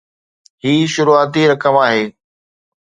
هي 0.63 0.73
شروعاتي 0.95 1.41
رقم 1.51 1.75
آهي. 1.87 2.05